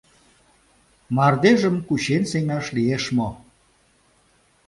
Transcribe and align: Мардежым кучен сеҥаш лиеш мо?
Мардежым 1.15 1.75
кучен 1.87 2.23
сеҥаш 2.31 2.65
лиеш 2.75 3.03
мо? 3.17 3.29